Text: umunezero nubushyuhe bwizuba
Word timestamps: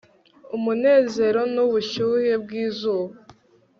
umunezero 0.55 1.41
nubushyuhe 1.53 2.31
bwizuba 2.43 3.13